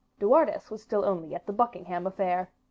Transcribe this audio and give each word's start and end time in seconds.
De 0.17 0.27
Wardes 0.27 0.71
was 0.71 0.81
still 0.81 1.05
only 1.05 1.35
at 1.35 1.45
Buckingham's 1.55 2.07
affair. 2.07 2.49